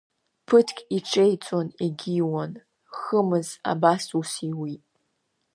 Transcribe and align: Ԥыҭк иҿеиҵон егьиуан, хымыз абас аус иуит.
Ԥыҭк 0.47 0.77
иҿеиҵон 0.97 1.67
егьиуан, 1.83 2.51
хымыз 2.97 3.47
абас 3.71 4.03
аус 4.13 4.31
иуит. 4.49 4.83